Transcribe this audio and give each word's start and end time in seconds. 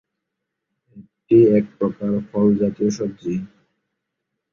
এটি 0.97 1.37
এক 1.57 1.65
প্রকার 1.77 2.11
ফল 2.29 2.47
জাতীয় 2.61 2.89
সবজি। 2.97 3.35